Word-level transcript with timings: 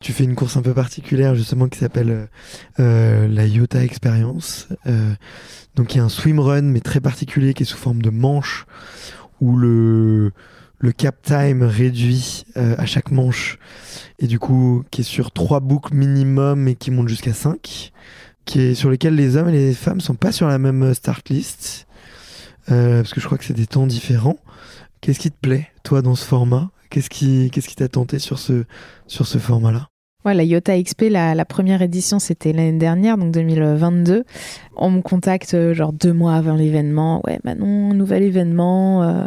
Tu 0.00 0.12
fais 0.12 0.24
une 0.24 0.36
course 0.36 0.56
un 0.56 0.62
peu 0.62 0.74
particulière 0.74 1.34
justement 1.34 1.68
qui 1.68 1.78
s'appelle 1.78 2.10
euh, 2.10 2.26
euh, 2.78 3.28
la 3.28 3.46
Iota 3.46 3.82
Experience. 3.82 4.68
Euh, 4.86 5.12
donc 5.74 5.94
il 5.94 5.98
y 5.98 6.00
a 6.00 6.04
un 6.04 6.08
swim 6.08 6.38
run 6.38 6.62
mais 6.62 6.80
très 6.80 7.00
particulier 7.00 7.52
qui 7.52 7.64
est 7.64 7.66
sous 7.66 7.76
forme 7.76 8.00
de 8.02 8.10
manche 8.10 8.66
où 9.40 9.56
le 9.56 10.32
le 10.80 10.92
cap 10.92 11.20
time 11.22 11.64
réduit 11.64 12.44
euh, 12.56 12.76
à 12.78 12.86
chaque 12.86 13.10
manche 13.10 13.58
et 14.20 14.28
du 14.28 14.38
coup 14.38 14.84
qui 14.92 15.00
est 15.00 15.04
sur 15.04 15.32
trois 15.32 15.58
boucles 15.58 15.94
minimum 15.94 16.68
et 16.68 16.76
qui 16.76 16.92
monte 16.92 17.08
jusqu'à 17.08 17.32
5 17.32 17.92
qui 18.44 18.60
est 18.60 18.74
sur 18.76 18.90
lesquels 18.90 19.16
les 19.16 19.36
hommes 19.36 19.48
et 19.48 19.52
les 19.52 19.74
femmes 19.74 20.00
sont 20.00 20.14
pas 20.14 20.30
sur 20.30 20.46
la 20.46 20.58
même 20.58 20.94
start 20.94 21.28
list 21.28 21.88
euh, 22.70 23.02
parce 23.02 23.12
que 23.14 23.20
je 23.20 23.26
crois 23.26 23.38
que 23.38 23.44
c'est 23.44 23.54
des 23.54 23.66
temps 23.66 23.86
différents. 23.86 24.38
Qu'est-ce 25.00 25.18
qui 25.20 25.30
te 25.30 25.36
plaît 25.40 25.68
toi 25.84 26.02
dans 26.02 26.14
ce 26.14 26.24
format? 26.24 26.70
Qu'est-ce 26.90 27.08
qui 27.10 27.76
t'a 27.76 27.88
tenté 27.88 28.18
sur 28.18 28.38
ce 28.38 28.64
sur 29.06 29.26
ce 29.26 29.38
format 29.38 29.72
là 29.72 29.88
Ouais, 30.24 30.34
la 30.34 30.42
Iota 30.42 30.80
XP, 30.82 31.02
la, 31.10 31.44
première 31.44 31.80
édition, 31.80 32.18
c'était 32.18 32.52
l'année 32.52 32.78
dernière, 32.78 33.16
donc 33.16 33.30
2022. 33.30 34.24
On 34.76 34.90
me 34.90 35.00
contacte 35.00 35.54
euh, 35.54 35.74
genre 35.74 35.92
deux 35.92 36.12
mois 36.12 36.34
avant 36.34 36.54
l'événement. 36.56 37.22
Ouais, 37.24 37.38
Manon, 37.44 37.94
nouvel 37.94 38.24
événement, 38.24 39.04
euh, 39.04 39.24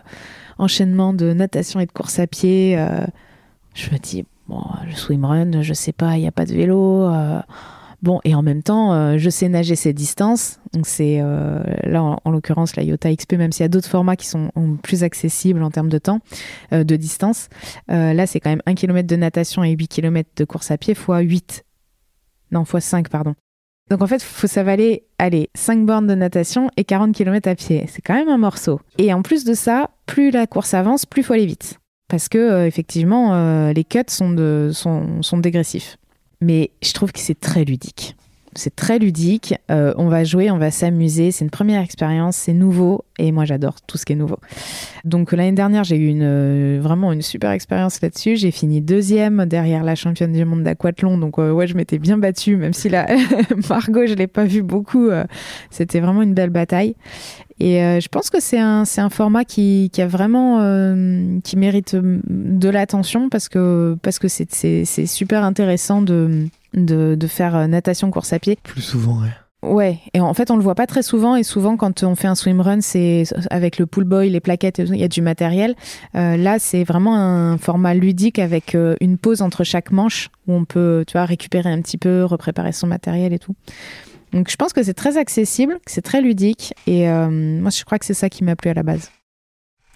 enchaînement 0.58 1.14
de 1.14 1.32
natation 1.32 1.80
et 1.80 1.86
de 1.86 1.92
course 1.92 2.20
à 2.20 2.28
pied. 2.28 2.78
euh. 2.78 3.06
je 3.74 3.90
me 3.90 3.98
dis, 4.00 4.26
bon, 4.50 4.62
le 4.86 4.94
swimrun, 4.94 5.62
je 5.62 5.74
sais 5.74 5.94
pas, 5.94 6.18
il 6.18 6.22
n'y 6.22 6.28
a 6.28 6.32
pas 6.32 6.46
de 6.46 6.54
vélo. 6.54 7.10
Bon, 8.02 8.20
et 8.24 8.36
en 8.36 8.42
même 8.42 8.64
temps, 8.64 8.94
euh, 8.94 9.18
je 9.18 9.30
sais 9.30 9.50
nager 9.50 9.76
ces 9.76 9.94
distances. 9.94 10.60
Donc 10.74 10.88
c'est 10.88 11.20
euh, 11.22 11.62
là, 11.84 12.04
en, 12.04 12.18
en 12.24 12.32
l'occurrence, 12.32 12.76
la 12.76 12.84
Iota 12.84 13.14
XP, 13.14 13.34
même 13.34 13.52
s'il 13.52 13.64
y 13.64 13.66
a 13.66 13.70
d'autres 13.70 13.90
formats 13.90 14.16
qui 14.16 14.28
sont 14.28 14.52
plus 14.82 15.04
accessibles 15.04 15.64
en 15.64 15.72
termes 15.72 15.90
de 15.90 15.98
temps, 15.98 16.20
euh, 16.74 16.84
de 16.84 16.96
distance. 16.96 17.50
Là, 17.88 18.26
c'est 18.28 18.40
quand 18.40 18.50
même 18.50 18.62
1 18.66 18.76
km 18.76 19.08
de 19.08 19.16
natation 19.16 19.64
et 19.64 19.72
8 19.72 19.88
km 19.88 20.30
de 20.36 20.46
course 20.46 20.72
à 20.72 20.78
pied 20.78 20.94
fois 20.94 21.20
8. 21.20 21.64
Non, 22.52 22.66
fois 22.66 22.82
5, 22.82 23.10
pardon. 23.10 23.36
Donc 23.90 24.02
en 24.02 24.08
fait, 24.08 24.22
faut 24.22 24.48
s'avaler, 24.48 25.04
allez, 25.18 25.50
5 25.56 25.86
bornes 25.86 26.08
de 26.08 26.16
natation 26.16 26.70
et 26.78 26.84
40 26.84 27.14
km 27.14 27.50
à 27.50 27.56
pied. 27.56 27.86
C'est 27.88 28.02
quand 28.02 28.14
même 28.14 28.30
un 28.30 28.38
morceau. 28.38 28.80
Et 28.98 29.14
en 29.14 29.22
plus 29.22 29.44
de 29.44 29.54
ça, 29.54 29.92
plus 30.06 30.32
la 30.32 30.48
course 30.48 30.74
avance, 30.74 31.06
plus 31.06 31.22
il 31.22 31.26
faut 31.26 31.34
aller 31.34 31.46
vite. 31.46 31.80
Parce 32.08 32.30
que 32.30 32.66
effectivement, 32.66 33.72
les 33.72 33.84
cuts 33.84 34.00
sont 34.08 35.38
dégressifs. 35.40 35.98
Mais 36.42 36.72
je 36.82 36.92
trouve 36.94 37.12
que 37.12 37.20
c'est 37.20 37.40
très 37.40 37.64
ludique. 37.64 38.16
C'est 38.54 38.76
très 38.76 39.00
ludique. 39.00 39.56
Euh, 39.70 39.94
on 39.98 40.10
va 40.10 40.26
jouer, 40.26 40.52
on 40.52 40.58
va 40.58 40.72
s'amuser. 40.72 41.32
C'est 41.32 41.46
une 41.46 41.52
première 41.52 41.82
expérience, 41.82 42.36
c'est 42.36 42.54
nouveau. 42.54 43.06
Et 43.18 43.32
moi, 43.32 43.46
j'adore 43.46 43.76
tout 43.82 43.98
ce 43.98 44.06
qui 44.06 44.14
est 44.14 44.18
nouveau. 44.18 44.38
Donc 45.06 45.32
l'année 45.32 45.54
dernière, 45.54 45.86
j'ai 45.86 45.96
eu 45.96 46.08
une, 46.08 46.24
euh, 46.24 46.80
vraiment 46.82 47.14
une 47.14 47.22
super 47.22 47.52
expérience 47.52 48.02
là-dessus. 48.02 48.36
J'ai 48.36 48.52
fini 48.52 48.82
deuxième 48.82 49.46
derrière 49.46 49.84
la 49.84 49.96
championne 49.96 50.34
du 50.34 50.44
monde 50.44 50.64
d'aquathlon. 50.64 51.18
Donc 51.18 51.40
euh, 51.40 51.52
ouais, 51.52 51.68
je 51.68 51.76
m'étais 51.76 51.98
bien 51.98 52.18
battue, 52.18 52.58
même 52.58 52.74
si 52.74 52.90
la 52.90 53.08
Margot, 53.70 54.06
je 54.06 54.16
l'ai 54.16 54.28
pas 54.28 54.44
vue 54.44 54.64
beaucoup. 54.64 55.10
C'était 55.70 56.02
vraiment 56.02 56.22
une 56.22 56.34
belle 56.34 56.50
bataille. 56.50 56.96
Et 57.60 57.78
je 57.78 58.08
pense 58.08 58.32
que 58.32 58.42
c'est 58.42 58.60
un, 58.60 58.86
format 59.12 59.46
qui, 59.46 59.92
a 60.00 60.08
vraiment 60.08 60.58
qui 61.44 61.58
mérite 61.58 61.96
de 61.96 62.70
l'attention 62.70 63.30
parce 63.30 63.50
que 63.50 63.98
c'est 64.28 65.06
super 65.06 65.44
intéressant 65.44 66.02
de, 66.02 66.48
de, 66.74 67.16
de 67.16 67.28
faire 67.28 67.56
euh, 67.56 67.68
natation 67.68 68.12
course 68.12 68.34
à 68.34 68.40
pied. 68.40 68.58
Plus 68.64 68.82
souvent, 68.82 69.22
ouais. 69.22 69.30
Ouais, 69.64 70.00
et 70.16 70.20
en 70.20 70.34
fait, 70.34 70.50
on 70.50 70.56
le 70.56 70.64
voit 70.64 70.74
pas 70.74 70.88
très 70.88 71.04
souvent. 71.04 71.36
Et 71.36 71.44
souvent, 71.44 71.78
quand 71.78 72.02
on 72.04 72.16
fait 72.16 72.28
un 72.28 72.34
swimrun, 72.34 72.82
c'est 72.82 73.24
avec 73.52 73.78
le 73.78 73.86
pool 73.86 74.06
boy, 74.06 74.30
les 74.30 74.40
plaquettes, 74.40 74.80
il 74.80 74.96
y 74.96 75.04
a 75.04 75.08
du 75.08 75.22
matériel. 75.22 75.76
Euh, 76.16 76.36
là, 76.36 76.58
c'est 76.58 76.84
vraiment 76.84 77.16
un 77.16 77.60
format 77.60 77.94
ludique 77.94 78.40
avec 78.40 78.74
euh, 78.74 78.96
une 79.02 79.20
pause 79.20 79.44
entre 79.44 79.64
chaque 79.64 79.92
manche 79.92 80.30
où 80.48 80.54
on 80.54 80.66
peut, 80.66 81.04
tu 81.06 81.14
vois, 81.14 81.26
récupérer 81.26 81.72
un 81.72 81.80
petit 81.82 82.00
peu, 82.00 82.24
repréparer 82.26 82.72
son 82.72 82.88
matériel 82.88 83.34
et 83.34 83.40
tout. 83.40 83.54
Donc, 84.34 84.50
je 84.50 84.56
pense 84.56 84.74
que 84.74 84.82
c'est 84.82 84.96
très 84.96 85.18
accessible, 85.18 85.76
que 85.86 85.92
c'est 85.92 86.02
très 86.02 86.22
ludique. 86.22 86.74
Et 86.88 87.08
euh, 87.08 87.30
moi, 87.30 87.70
je 87.70 87.84
crois 87.84 88.00
que 88.00 88.06
c'est 88.06 88.16
ça 88.16 88.30
qui 88.30 88.44
m'a 88.44 88.56
plu 88.56 88.72
à 88.72 88.74
la 88.74 88.84
base. 88.84 89.12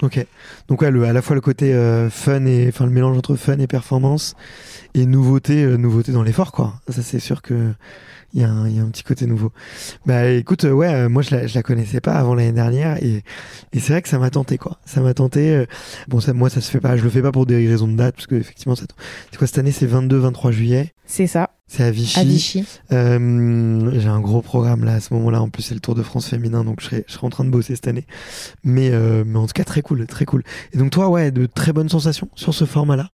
Ok. 0.02 0.26
Donc 0.68 0.82
ouais, 0.82 0.92
le, 0.92 1.06
à 1.06 1.14
la 1.14 1.22
fois 1.22 1.36
le 1.36 1.42
côté 1.42 1.74
euh, 1.74 2.10
fun 2.10 2.46
et 2.46 2.68
enfin 2.68 2.86
le 2.86 2.92
mélange 2.92 3.18
entre 3.18 3.36
fun 3.36 3.58
et 3.60 3.68
performance 3.68 4.36
et 4.94 5.06
nouveauté, 5.06 5.64
euh, 5.64 5.78
nouveauté 5.78 6.12
dans 6.12 6.24
l'effort 6.24 6.52
quoi. 6.52 6.74
Ça 6.90 7.02
c'est 7.02 7.20
sûr 7.20 7.42
que 7.42 7.72
il 8.34 8.40
y, 8.40 8.44
y 8.44 8.46
a 8.46 8.50
un 8.84 8.90
petit 8.90 9.04
côté 9.04 9.26
nouveau. 9.28 9.54
Bah 10.06 10.26
écoute, 10.28 10.66
euh, 10.66 10.72
ouais, 10.74 10.94
euh, 10.94 11.08
moi 11.08 11.22
je 11.22 11.34
la, 11.34 11.48
je 11.48 11.56
la 11.56 11.64
connaissais 11.64 12.02
pas 12.02 12.16
avant 12.16 12.36
l'année 12.36 12.52
dernière 12.52 13.02
et, 13.02 13.24
et 13.72 13.80
c'est 13.80 13.94
vrai 13.94 14.02
que 14.02 14.10
ça 14.10 14.20
m'a 14.20 14.30
tenté 14.30 14.58
quoi. 14.58 14.78
Ça 14.86 15.00
m'a 15.00 15.14
tenté. 15.14 15.52
euh, 15.56 15.66
bon 16.10 16.20
ça, 16.20 16.34
moi 16.34 16.50
ça 16.50 16.60
se 16.60 16.70
fait 16.70 16.82
pas, 16.82 16.98
je 16.98 17.04
le 17.04 17.10
fais 17.10 17.22
pas 17.22 17.32
pour 17.32 17.46
des 17.46 17.66
raisons 17.66 17.88
de 17.88 17.96
date 17.96 18.16
parce 18.16 18.28
que 18.28 18.36
effectivement 18.36 18.76
ça- 18.76 18.86
c'est 19.32 19.38
quoi 19.38 19.48
cette 19.48 19.60
année 19.60 19.72
c'est 19.72 19.88
22-23 19.88 20.52
juillet. 20.52 20.94
C'est 21.06 21.28
ça, 21.28 21.52
C'est 21.68 21.84
à 21.84 21.92
Vichy. 21.92 22.20
à 22.20 22.24
Vichy. 22.24 22.64
Euh, 22.92 23.92
j'ai 24.00 24.08
un 24.08 24.20
gros 24.20 24.42
programme 24.42 24.84
là 24.84 24.94
à 24.94 25.00
ce 25.00 25.14
moment-là. 25.16 25.42
En 25.42 25.50
plus, 25.50 25.64
c'est 25.64 25.74
le 25.74 25.80
Tour 25.80 25.96
de 25.96 26.04
France 26.04 26.28
féminin, 26.28 26.64
donc 26.64 26.80
je 26.80 26.86
serai, 26.86 27.06
je 27.08 27.14
serai 27.14 27.26
en 27.26 27.32
train 27.32 27.44
de 27.44 27.50
bosser 27.50 27.76
cette 27.76 27.88
année. 27.88 28.06
Mais, 28.64 28.92
euh, 28.92 29.24
mais 29.26 29.40
en 29.40 29.48
tout 29.48 29.54
cas, 29.54 29.64
très 29.64 29.82
cool, 29.82 30.06
très 30.06 30.26
cool. 30.26 30.44
Et 30.74 30.78
donc, 30.78 30.92
toi, 30.92 31.10
ouais, 31.10 31.32
de 31.32 31.46
très 31.48 31.74
bonnes 31.74 31.90
sensations 31.90 32.30
sur 32.36 32.54
ce 32.54 32.66
format-là? 32.66 33.10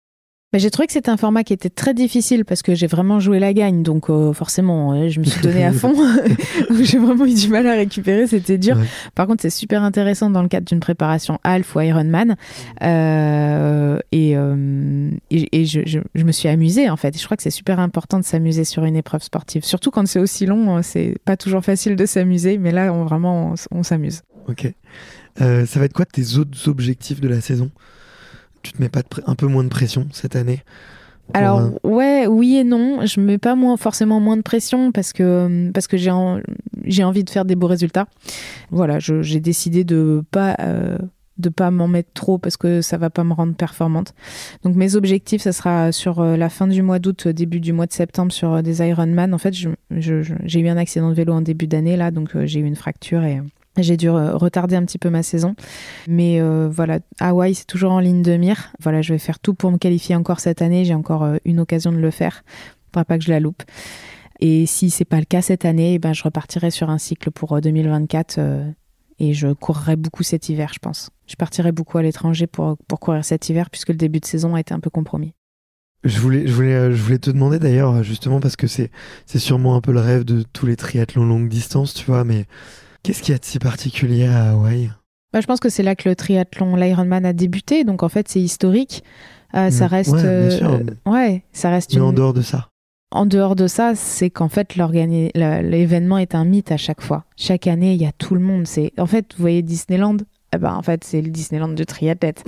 Mais 0.51 0.57
j'ai 0.57 0.71
trouvé 0.71 0.87
que 0.87 0.93
c'était 0.93 1.11
un 1.11 1.17
format 1.17 1.43
qui 1.43 1.53
était 1.53 1.69
très 1.69 1.93
difficile 1.93 2.43
parce 2.43 2.63
que 2.63 2.73
j'ai 2.73 2.87
vraiment 2.87 3.19
joué 3.19 3.37
la 3.37 3.53
gagne, 3.53 3.83
donc 3.83 4.09
euh, 4.09 4.33
forcément, 4.33 4.93
euh, 4.93 5.07
je 5.07 5.19
me 5.19 5.25
suis 5.25 5.41
donné 5.41 5.63
à 5.63 5.71
fond. 5.71 5.93
J'ai 6.81 6.97
vraiment 6.97 7.25
eu 7.25 7.33
du 7.35 7.49
mal 7.49 7.67
à 7.67 7.73
récupérer, 7.73 8.25
c'était 8.25 8.57
dur. 8.57 8.75
Ouais. 8.77 8.85
Par 9.13 9.27
contre, 9.27 9.43
c'est 9.43 9.51
super 9.51 9.83
intéressant 9.83 10.29
dans 10.31 10.41
le 10.41 10.47
cadre 10.47 10.65
d'une 10.65 10.79
préparation 10.79 11.39
Half 11.43 11.75
ou 11.75 11.81
Ironman. 11.81 12.35
Euh, 12.81 13.99
et 14.11 14.35
euh, 14.35 15.11
et, 15.29 15.59
et 15.61 15.65
je, 15.65 15.81
je- 15.85 15.99
je 16.15 16.23
me 16.23 16.31
suis 16.31 16.47
amusée 16.49 16.89
en 16.89 16.97
fait. 16.97 17.17
Je 17.19 17.23
crois 17.25 17.37
que 17.37 17.43
c'est 17.43 17.49
super 17.51 17.79
important 17.79 18.17
de 18.19 18.23
s'amuser 18.25 18.63
sur 18.63 18.85
une 18.85 18.95
épreuve 18.95 19.21
sportive, 19.21 19.63
surtout 19.63 19.91
quand 19.91 20.07
c'est 20.07 20.19
aussi 20.19 20.45
long. 20.47 20.75
hein, 20.77 20.81
C'est 20.81 21.15
pas 21.25 21.37
toujours 21.37 21.63
facile 21.63 21.95
de 21.95 22.05
s'amuser, 22.07 22.57
mais 22.57 22.71
là, 22.71 22.91
on, 22.91 23.05
vraiment, 23.05 23.53
on, 23.71 23.83
s'amuse. 23.83 24.21
Ok. 24.47 24.71
Ça 25.37 25.79
va 25.79 25.85
être 25.85 25.93
quoi 25.93 26.05
tes 26.05 26.37
autres 26.37 26.67
objectifs 26.67 27.21
de 27.21 27.27
la 27.27 27.39
saison? 27.39 27.69
Tu 28.63 28.73
te 28.73 28.81
mets 28.81 28.89
pas 28.89 29.01
un 29.25 29.35
peu 29.35 29.47
moins 29.47 29.63
de 29.63 29.69
pression 29.69 30.07
cette 30.11 30.35
année 30.35 30.61
Alors 31.33 31.59
euh, 31.59 31.69
ouais, 31.89 32.27
oui 32.27 32.57
et 32.57 32.63
non. 32.63 33.05
Je 33.05 33.19
mets 33.21 33.37
pas 33.37 33.55
moins 33.55 33.77
forcément 33.77 34.19
moins 34.19 34.37
de 34.37 34.41
pression 34.41 34.91
parce 34.91 35.13
que 35.13 35.69
parce 35.73 35.87
que 35.87 35.95
j'ai 35.97 36.11
en- 36.11 36.39
j'ai 36.85 37.03
envie 37.03 37.23
de 37.23 37.29
faire 37.29 37.45
des 37.45 37.55
beaux 37.55 37.67
résultats. 37.67 38.07
Voilà, 38.71 38.99
je- 38.99 39.21
j'ai 39.21 39.39
décidé 39.39 39.83
de 39.83 40.23
pas 40.31 40.55
euh, 40.59 40.97
de 41.37 41.47
pas 41.47 41.71
m'en 41.71 41.87
mettre 41.87 42.09
trop 42.13 42.37
parce 42.37 42.57
que 42.57 42.81
ça 42.81 42.97
va 42.97 43.09
pas 43.09 43.23
me 43.23 43.31
rendre 43.31 43.53
performante. 43.53 44.13
Donc 44.63 44.75
mes 44.75 44.95
objectifs, 44.95 45.41
ça 45.43 45.53
sera 45.53 45.93
sur 45.93 46.19
euh, 46.19 46.35
la 46.35 46.49
fin 46.49 46.67
du 46.67 46.81
mois 46.81 46.99
d'août, 46.99 47.27
euh, 47.27 47.31
début 47.33 47.61
du 47.61 47.71
mois 47.71 47.85
de 47.85 47.93
septembre 47.93 48.33
sur 48.33 48.55
euh, 48.55 48.61
des 48.61 48.81
Ironman. 48.85 49.33
En 49.33 49.37
fait, 49.37 49.53
je- 49.53 49.69
je- 49.91 50.21
je- 50.21 50.33
j'ai 50.43 50.59
eu 50.59 50.67
un 50.67 50.75
accident 50.75 51.07
de 51.09 51.13
vélo 51.13 51.31
en 51.31 51.41
début 51.41 51.67
d'année 51.67 51.95
là, 51.95 52.11
donc 52.11 52.35
euh, 52.35 52.45
j'ai 52.45 52.59
eu 52.59 52.65
une 52.65 52.75
fracture 52.75 53.23
et 53.23 53.37
euh, 53.37 53.41
j'ai 53.77 53.97
dû 53.97 54.09
retarder 54.09 54.75
un 54.75 54.83
petit 54.83 54.97
peu 54.97 55.09
ma 55.09 55.23
saison. 55.23 55.55
Mais 56.07 56.41
euh, 56.41 56.69
voilà, 56.69 56.99
Hawaï, 57.19 57.55
c'est 57.55 57.65
toujours 57.65 57.91
en 57.91 57.99
ligne 57.99 58.21
de 58.21 58.35
mire. 58.35 58.73
Voilà, 58.81 59.01
je 59.01 59.13
vais 59.13 59.19
faire 59.19 59.39
tout 59.39 59.53
pour 59.53 59.71
me 59.71 59.77
qualifier 59.77 60.15
encore 60.15 60.39
cette 60.39 60.61
année. 60.61 60.85
J'ai 60.85 60.95
encore 60.95 61.23
euh, 61.23 61.37
une 61.45 61.59
occasion 61.59 61.91
de 61.91 61.97
le 61.97 62.11
faire. 62.11 62.43
Faudra 62.87 63.05
pas 63.05 63.17
que 63.17 63.23
je 63.23 63.29
la 63.29 63.39
loupe. 63.39 63.63
Et 64.39 64.65
si 64.65 64.89
c'est 64.89 65.05
pas 65.05 65.19
le 65.19 65.25
cas 65.25 65.41
cette 65.41 65.65
année, 65.65 65.95
eh 65.95 65.99
ben, 65.99 66.13
je 66.13 66.23
repartirai 66.23 66.71
sur 66.71 66.89
un 66.89 66.97
cycle 66.97 67.31
pour 67.31 67.53
euh, 67.53 67.61
2024 67.61 68.37
euh, 68.37 68.71
et 69.19 69.33
je 69.33 69.49
courrai 69.49 69.97
beaucoup 69.97 70.23
cet 70.23 70.49
hiver, 70.49 70.71
je 70.73 70.79
pense. 70.79 71.09
Je 71.27 71.35
partirai 71.35 71.71
beaucoup 71.71 71.97
à 71.97 72.01
l'étranger 72.01 72.47
pour, 72.47 72.77
pour 72.87 72.99
courir 72.99 73.25
cet 73.25 73.49
hiver 73.49 73.69
puisque 73.69 73.89
le 73.89 73.95
début 73.95 74.19
de 74.19 74.25
saison 74.25 74.55
a 74.55 74.59
été 74.59 74.73
un 74.73 74.79
peu 74.79 74.89
compromis. 74.89 75.33
Je 76.05 76.17
voulais, 76.21 76.47
je 76.47 76.53
voulais, 76.53 76.93
je 76.93 77.03
voulais 77.03 77.19
te 77.19 77.29
demander 77.29 77.59
d'ailleurs, 77.59 78.03
justement, 78.03 78.39
parce 78.39 78.55
que 78.55 78.67
c'est, 78.67 78.89
c'est 79.25 79.37
sûrement 79.37 79.75
un 79.75 79.81
peu 79.81 79.91
le 79.91 79.99
rêve 79.99 80.23
de 80.23 80.43
tous 80.53 80.65
les 80.65 80.77
triathlons 80.77 81.25
longue 81.25 81.49
distance, 81.49 81.93
tu 81.93 82.05
vois, 82.05 82.23
mais 82.23 82.45
qu'est-ce 83.03 83.21
qu'il 83.21 83.31
y 83.33 83.35
a 83.35 83.39
de 83.39 83.45
si 83.45 83.59
particulier 83.59 84.25
à 84.27 84.51
Hawaï? 84.51 84.89
Bah, 85.33 85.41
je 85.41 85.45
pense 85.47 85.59
que 85.59 85.69
c'est 85.69 85.83
là 85.83 85.95
que 85.95 86.09
le 86.09 86.15
triathlon, 86.15 86.75
l'Ironman 86.75 87.25
a 87.25 87.33
débuté, 87.33 87.83
donc 87.83 88.01
en 88.03 88.09
fait 88.09 88.27
c'est 88.27 88.41
historique. 88.41 89.03
Euh, 89.55 89.69
ça 89.71 89.85
Mm. 89.85 89.89
reste, 89.89 90.11
Ouais, 90.13 90.21
bien 90.21 90.29
euh, 90.31 90.49
sûr. 90.49 90.71
euh, 90.73 91.11
ouais, 91.11 91.43
ça 91.53 91.69
reste 91.69 91.93
Mais 91.93 91.97
une. 91.99 92.05
en 92.05 92.13
dehors 92.13 92.33
de 92.33 92.41
ça? 92.41 92.69
En 93.11 93.25
dehors 93.25 93.55
de 93.55 93.65
ça, 93.65 93.95
c'est 93.95 94.29
qu'en 94.29 94.49
fait, 94.49 94.75
l'événement 94.75 96.17
est 96.19 96.35
un 96.35 96.45
mythe 96.45 96.71
à 96.71 96.77
chaque 96.77 97.01
fois. 97.01 97.25
Chaque 97.35 97.65
année, 97.65 97.93
il 97.93 98.01
y 98.01 98.05
a 98.05 98.11
tout 98.11 98.35
le 98.35 98.41
monde. 98.41 98.67
C'est 98.67 98.93
En 98.99 99.07
fait, 99.07 99.33
vous 99.35 99.41
voyez 99.41 99.61
Disneyland 99.63 100.17
eh 100.53 100.57
ben, 100.57 100.73
en 100.73 100.81
fait, 100.81 101.03
c'est 101.03 101.21
le 101.21 101.29
Disneyland 101.29 101.69
du 101.69 101.85
triathlète. 101.85 102.43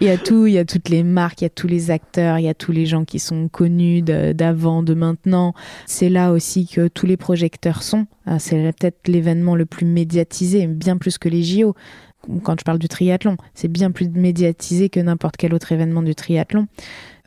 il 0.00 0.06
y 0.06 0.10
a 0.10 0.16
tout, 0.16 0.46
il 0.46 0.52
y 0.52 0.58
a 0.58 0.64
toutes 0.64 0.88
les 0.88 1.02
marques, 1.02 1.40
il 1.40 1.44
y 1.44 1.46
a 1.46 1.50
tous 1.50 1.66
les 1.66 1.90
acteurs, 1.90 2.38
il 2.38 2.44
y 2.44 2.48
a 2.48 2.54
tous 2.54 2.70
les 2.70 2.86
gens 2.86 3.04
qui 3.04 3.18
sont 3.18 3.48
connus 3.48 4.02
d'avant, 4.02 4.82
de, 4.82 4.94
maintenant. 4.94 5.54
C'est 5.86 6.08
là 6.08 6.32
aussi 6.32 6.68
que 6.68 6.86
tous 6.86 7.06
les 7.06 7.16
projecteurs 7.16 7.82
sont. 7.82 8.06
Ah, 8.26 8.38
c'est 8.38 8.72
peut-être 8.78 9.08
l'événement 9.08 9.56
le 9.56 9.66
plus 9.66 9.86
médiatisé, 9.86 10.66
bien 10.68 10.96
plus 10.96 11.18
que 11.18 11.28
les 11.28 11.42
JO. 11.42 11.74
Quand 12.42 12.54
je 12.60 12.64
parle 12.64 12.78
du 12.78 12.86
triathlon, 12.86 13.36
c'est 13.54 13.68
bien 13.68 13.90
plus 13.90 14.08
médiatisé 14.10 14.90
que 14.90 15.00
n'importe 15.00 15.36
quel 15.38 15.54
autre 15.54 15.72
événement 15.72 16.02
du 16.02 16.14
triathlon. 16.14 16.66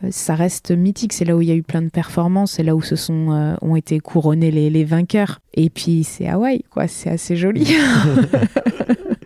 Euh, 0.03 0.09
ça 0.11 0.35
reste 0.35 0.71
mythique, 0.71 1.13
c'est 1.13 1.25
là 1.25 1.35
où 1.35 1.41
il 1.41 1.49
y 1.49 1.51
a 1.51 1.55
eu 1.55 1.63
plein 1.63 1.81
de 1.81 1.89
performances, 1.89 2.53
c'est 2.53 2.63
là 2.63 2.75
où 2.75 2.81
se 2.81 2.95
sont 2.95 3.31
euh, 3.31 3.55
ont 3.61 3.75
été 3.75 3.99
couronnés 3.99 4.51
les, 4.51 4.69
les 4.69 4.83
vainqueurs. 4.83 5.39
Et 5.55 5.69
puis 5.71 6.03
c'est 6.03 6.27
Hawaï, 6.27 6.63
quoi, 6.69 6.87
c'est 6.87 7.09
assez 7.09 7.35
joli. 7.35 7.67